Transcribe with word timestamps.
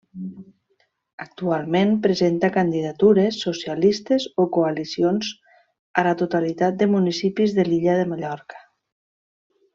Actualment 1.25 1.91
presenta 2.05 2.49
candidatures 2.55 3.37
socialistes 3.49 4.25
o 4.45 4.47
coalicions 4.57 5.31
a 6.03 6.05
la 6.09 6.15
totalitat 6.23 6.81
de 6.81 6.89
municipis 6.97 7.55
de 7.61 7.69
l'illa 7.71 8.01
de 8.01 8.09
Mallorca. 8.15 8.65